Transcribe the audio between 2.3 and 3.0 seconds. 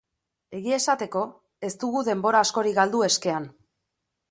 askorik